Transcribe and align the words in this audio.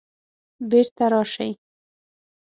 بیرته 0.69 1.05
راشئ 1.13 1.51